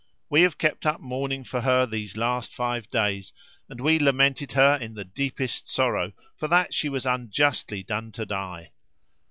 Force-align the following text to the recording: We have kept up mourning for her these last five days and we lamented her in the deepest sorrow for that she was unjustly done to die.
We 0.31 0.41
have 0.41 0.57
kept 0.57 0.87
up 0.87 0.99
mourning 0.99 1.43
for 1.43 1.61
her 1.61 1.85
these 1.85 2.17
last 2.17 2.51
five 2.55 2.89
days 2.89 3.31
and 3.69 3.79
we 3.79 3.99
lamented 3.99 4.53
her 4.53 4.73
in 4.75 4.95
the 4.95 5.05
deepest 5.05 5.69
sorrow 5.69 6.13
for 6.35 6.47
that 6.47 6.73
she 6.73 6.89
was 6.89 7.05
unjustly 7.05 7.83
done 7.83 8.11
to 8.13 8.25
die. 8.25 8.71